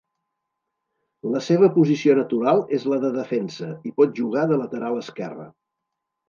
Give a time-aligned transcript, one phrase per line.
[1.35, 5.47] La seva posició natural és la de defensa i pot jugar de lateral esquerre.